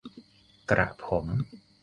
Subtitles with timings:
[0.69, 1.25] กระผม